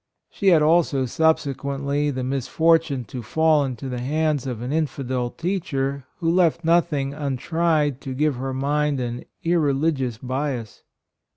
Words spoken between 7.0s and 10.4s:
untried to give her mind an irreli gious